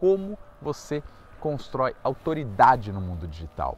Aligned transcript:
como 0.00 0.38
você 0.62 1.02
constrói 1.38 1.94
autoridade 2.02 2.90
no 2.90 3.00
mundo 3.00 3.28
digital. 3.28 3.76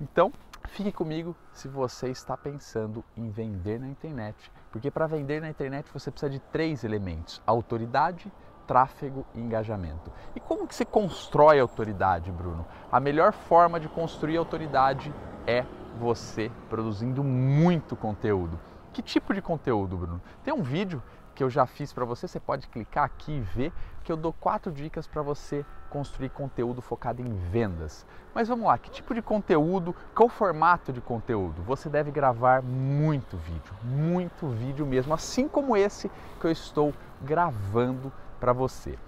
Então, 0.00 0.32
fique 0.68 0.90
comigo 0.90 1.36
se 1.52 1.68
você 1.68 2.08
está 2.08 2.36
pensando 2.36 3.04
em 3.16 3.30
vender 3.30 3.78
na 3.78 3.88
internet, 3.88 4.50
porque 4.72 4.90
para 4.90 5.06
vender 5.06 5.40
na 5.40 5.48
internet 5.48 5.88
você 5.92 6.10
precisa 6.10 6.30
de 6.30 6.40
três 6.40 6.82
elementos: 6.82 7.40
autoridade, 7.46 8.32
tráfego 8.66 9.24
e 9.34 9.40
engajamento. 9.40 10.12
E 10.34 10.40
como 10.40 10.66
que 10.66 10.74
se 10.74 10.84
constrói 10.84 11.60
autoridade, 11.60 12.32
Bruno? 12.32 12.66
A 12.90 12.98
melhor 12.98 13.32
forma 13.32 13.78
de 13.78 13.88
construir 13.88 14.36
autoridade 14.36 15.12
é 15.46 15.64
você 15.98 16.50
produzindo 16.68 17.22
muito 17.22 17.94
conteúdo. 17.94 18.58
Que 18.92 19.02
tipo 19.02 19.32
de 19.32 19.40
conteúdo, 19.40 19.96
Bruno? 19.96 20.20
Tem 20.42 20.52
um 20.52 20.62
vídeo 20.62 21.02
que 21.40 21.44
eu 21.44 21.48
já 21.48 21.64
fiz 21.64 21.90
para 21.90 22.04
você, 22.04 22.28
você 22.28 22.38
pode 22.38 22.68
clicar 22.68 23.04
aqui 23.04 23.32
e 23.32 23.40
ver 23.40 23.72
que 24.04 24.12
eu 24.12 24.16
dou 24.16 24.30
quatro 24.30 24.70
dicas 24.70 25.06
para 25.06 25.22
você 25.22 25.64
construir 25.88 26.28
conteúdo 26.28 26.82
focado 26.82 27.22
em 27.22 27.34
vendas. 27.50 28.06
Mas 28.34 28.46
vamos 28.46 28.66
lá, 28.66 28.76
que 28.76 28.90
tipo 28.90 29.14
de 29.14 29.22
conteúdo, 29.22 29.96
qual 30.14 30.28
formato 30.28 30.92
de 30.92 31.00
conteúdo? 31.00 31.62
Você 31.62 31.88
deve 31.88 32.10
gravar 32.10 32.60
muito 32.60 33.38
vídeo, 33.38 33.74
muito 33.82 34.48
vídeo 34.48 34.84
mesmo, 34.84 35.14
assim 35.14 35.48
como 35.48 35.74
esse 35.74 36.10
que 36.38 36.46
eu 36.46 36.50
estou 36.50 36.92
gravando 37.22 38.12
para 38.38 38.52
você. 38.52 38.98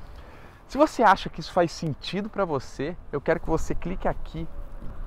Se 0.67 0.79
você 0.79 1.03
acha 1.03 1.29
que 1.29 1.41
isso 1.41 1.53
faz 1.53 1.71
sentido 1.71 2.31
para 2.31 2.47
você, 2.47 2.97
eu 3.13 3.21
quero 3.21 3.41
que 3.41 3.51
você 3.51 3.75
clique 3.75 4.09
aqui 4.09 4.49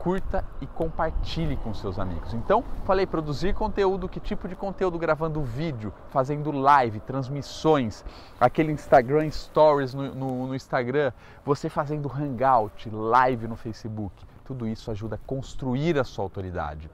curta 0.05 0.45
e 0.61 0.67
compartilhe 0.67 1.57
com 1.57 1.73
seus 1.73 1.97
amigos. 1.97 2.31
Então, 2.35 2.63
falei 2.85 3.07
produzir 3.07 3.55
conteúdo, 3.55 4.07
que 4.07 4.19
tipo 4.19 4.47
de 4.47 4.55
conteúdo? 4.55 4.99
Gravando 4.99 5.41
vídeo, 5.41 5.91
fazendo 6.11 6.51
live, 6.51 6.99
transmissões, 6.99 8.05
aquele 8.39 8.71
Instagram 8.71 9.31
Stories 9.31 9.95
no, 9.95 10.13
no, 10.13 10.45
no 10.45 10.55
Instagram, 10.55 11.11
você 11.43 11.69
fazendo 11.69 12.07
hangout, 12.07 12.87
live 12.87 13.47
no 13.47 13.55
Facebook. 13.55 14.13
Tudo 14.45 14.67
isso 14.67 14.91
ajuda 14.91 15.15
a 15.15 15.19
construir 15.25 15.97
a 15.97 16.03
sua 16.03 16.23
autoridade. 16.23 16.87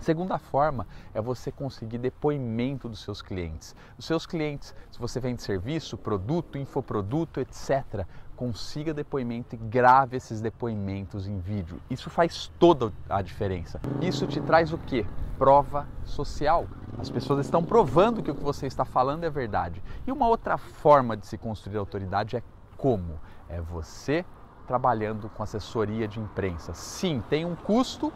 Segunda 0.00 0.38
forma 0.38 0.86
é 1.12 1.20
você 1.20 1.50
conseguir 1.50 1.98
depoimento 1.98 2.88
dos 2.88 3.00
seus 3.00 3.22
clientes. 3.22 3.74
Os 3.98 4.04
seus 4.04 4.26
clientes, 4.26 4.74
se 4.90 4.98
você 4.98 5.20
vende 5.20 5.42
serviço, 5.42 5.96
produto, 5.96 6.58
infoproduto, 6.58 7.40
etc., 7.40 8.06
consiga 8.36 8.92
depoimento 8.92 9.54
e 9.54 9.58
grave 9.58 10.16
esses 10.16 10.40
depoimentos 10.40 11.26
em 11.26 11.38
vídeo. 11.38 11.80
Isso 11.88 12.10
faz 12.10 12.50
toda 12.58 12.92
a 13.08 13.22
diferença. 13.22 13.80
Isso 14.00 14.26
te 14.26 14.40
traz 14.40 14.72
o 14.72 14.78
que? 14.78 15.06
Prova 15.38 15.86
social. 16.04 16.66
As 16.98 17.10
pessoas 17.10 17.44
estão 17.46 17.64
provando 17.64 18.22
que 18.22 18.30
o 18.30 18.34
que 18.34 18.42
você 18.42 18.66
está 18.66 18.84
falando 18.84 19.24
é 19.24 19.30
verdade. 19.30 19.82
E 20.06 20.12
uma 20.12 20.28
outra 20.28 20.56
forma 20.56 21.16
de 21.16 21.26
se 21.26 21.38
construir 21.38 21.76
autoridade 21.76 22.36
é 22.36 22.42
como? 22.76 23.20
É 23.48 23.60
você 23.60 24.24
trabalhando 24.66 25.28
com 25.28 25.42
assessoria 25.42 26.08
de 26.08 26.20
imprensa. 26.20 26.72
Sim, 26.74 27.22
tem 27.28 27.44
um 27.44 27.54
custo 27.54 28.12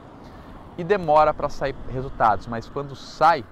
e 0.78 0.84
demora 0.84 1.34
para 1.34 1.48
sair 1.48 1.74
resultados, 1.90 2.46
mas 2.46 2.68
quando 2.68 2.94
sai, 2.94 3.44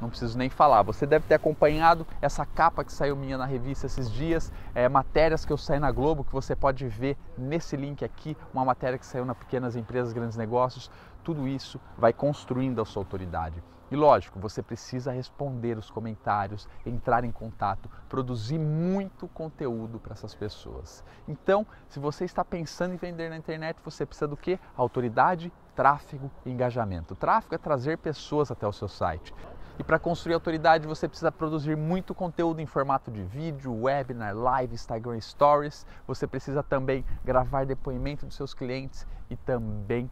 não 0.00 0.08
preciso 0.08 0.38
nem 0.38 0.48
falar. 0.48 0.82
Você 0.82 1.06
deve 1.06 1.26
ter 1.26 1.34
acompanhado 1.34 2.06
essa 2.20 2.44
capa 2.46 2.84
que 2.84 2.92
saiu 2.92 3.16
minha 3.16 3.36
na 3.36 3.46
revista 3.46 3.86
esses 3.86 4.10
dias, 4.10 4.52
é, 4.74 4.88
matérias 4.88 5.44
que 5.44 5.52
eu 5.52 5.58
saí 5.58 5.78
na 5.78 5.90
Globo, 5.90 6.24
que 6.24 6.32
você 6.32 6.54
pode 6.54 6.86
ver 6.86 7.16
nesse 7.36 7.76
link 7.76 8.04
aqui, 8.04 8.36
uma 8.52 8.64
matéria 8.64 8.98
que 8.98 9.06
saiu 9.06 9.24
na 9.24 9.34
Pequenas 9.34 9.76
Empresas, 9.76 10.12
Grandes 10.12 10.36
Negócios. 10.36 10.90
Tudo 11.24 11.48
isso 11.48 11.80
vai 11.98 12.12
construindo 12.12 12.80
a 12.80 12.84
sua 12.84 13.02
autoridade. 13.02 13.62
E 13.90 13.96
lógico, 13.96 14.38
você 14.38 14.62
precisa 14.62 15.10
responder 15.10 15.76
os 15.76 15.90
comentários, 15.90 16.68
entrar 16.86 17.24
em 17.24 17.32
contato, 17.32 17.90
produzir 18.08 18.56
muito 18.56 19.26
conteúdo 19.26 19.98
para 19.98 20.12
essas 20.12 20.32
pessoas. 20.32 21.04
Então, 21.26 21.66
se 21.88 21.98
você 21.98 22.24
está 22.24 22.44
pensando 22.44 22.94
em 22.94 22.96
vender 22.96 23.28
na 23.28 23.36
internet, 23.36 23.78
você 23.84 24.06
precisa 24.06 24.28
do 24.28 24.36
que? 24.36 24.60
Autoridade, 24.76 25.52
tráfego 25.80 26.30
e 26.44 26.50
engajamento. 26.50 27.14
O 27.14 27.16
tráfego 27.16 27.54
é 27.54 27.58
trazer 27.58 27.96
pessoas 27.96 28.50
até 28.50 28.66
o 28.66 28.72
seu 28.72 28.86
site. 28.86 29.32
E 29.78 29.82
para 29.82 29.98
construir 29.98 30.34
autoridade, 30.34 30.86
você 30.86 31.08
precisa 31.08 31.32
produzir 31.32 31.74
muito 31.74 32.14
conteúdo 32.14 32.60
em 32.60 32.66
formato 32.66 33.10
de 33.10 33.22
vídeo, 33.22 33.72
webinar, 33.72 34.36
live, 34.36 34.74
Instagram 34.74 35.18
Stories. 35.18 35.86
Você 36.06 36.26
precisa 36.26 36.62
também 36.62 37.02
gravar 37.24 37.64
depoimento 37.64 38.26
dos 38.26 38.34
seus 38.34 38.52
clientes 38.52 39.06
e 39.30 39.36
também 39.36 40.10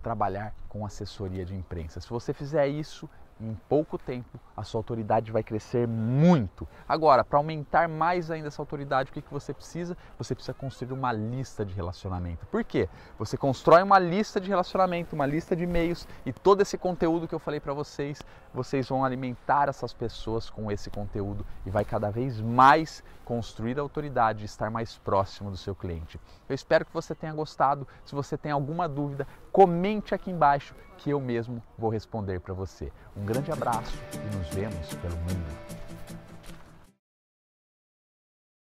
trabalhar 0.00 0.54
com 0.68 0.86
assessoria 0.86 1.44
de 1.44 1.56
imprensa. 1.56 2.00
Se 2.00 2.08
você 2.08 2.32
fizer 2.32 2.68
isso, 2.68 3.10
em 3.42 3.58
pouco 3.68 3.98
tempo 3.98 4.38
a 4.56 4.62
sua 4.62 4.78
autoridade 4.78 5.32
vai 5.32 5.42
crescer 5.42 5.88
muito. 5.88 6.68
Agora, 6.88 7.24
para 7.24 7.38
aumentar 7.38 7.88
mais 7.88 8.30
ainda 8.30 8.48
essa 8.48 8.62
autoridade, 8.62 9.10
o 9.10 9.12
que, 9.12 9.22
que 9.22 9.32
você 9.32 9.52
precisa? 9.52 9.96
Você 10.18 10.34
precisa 10.34 10.54
construir 10.54 10.92
uma 10.92 11.12
lista 11.12 11.64
de 11.64 11.74
relacionamento. 11.74 12.46
Por 12.46 12.62
quê? 12.62 12.88
Você 13.18 13.36
constrói 13.36 13.82
uma 13.82 13.98
lista 13.98 14.40
de 14.40 14.48
relacionamento, 14.48 15.16
uma 15.16 15.26
lista 15.26 15.56
de 15.56 15.64
e-mails 15.64 16.06
e 16.24 16.32
todo 16.32 16.60
esse 16.60 16.78
conteúdo 16.78 17.26
que 17.26 17.34
eu 17.34 17.38
falei 17.38 17.58
para 17.58 17.72
vocês, 17.72 18.20
vocês 18.54 18.88
vão 18.88 19.04
alimentar 19.04 19.68
essas 19.68 19.92
pessoas 19.92 20.48
com 20.48 20.70
esse 20.70 20.90
conteúdo 20.90 21.44
e 21.66 21.70
vai 21.70 21.84
cada 21.84 22.10
vez 22.10 22.40
mais 22.40 23.02
construir 23.24 23.78
a 23.78 23.82
autoridade 23.82 24.44
estar 24.44 24.70
mais 24.70 24.98
próximo 24.98 25.50
do 25.50 25.56
seu 25.56 25.74
cliente. 25.74 26.20
Eu 26.48 26.54
espero 26.54 26.84
que 26.84 26.92
você 26.92 27.14
tenha 27.14 27.32
gostado. 27.32 27.86
Se 28.04 28.14
você 28.14 28.36
tem 28.36 28.52
alguma 28.52 28.88
dúvida, 28.88 29.26
comente 29.50 30.14
aqui 30.14 30.30
embaixo 30.30 30.74
que 30.98 31.10
eu 31.10 31.20
mesmo 31.20 31.62
vou 31.76 31.90
responder 31.90 32.40
para 32.40 32.54
você. 32.54 32.92
Um 33.16 33.24
grande 33.32 33.50
abraço 33.50 33.98
e 34.12 34.36
nos 34.36 34.48
vemos 34.48 34.94
pelo 35.00 35.16
mundo. 35.16 35.81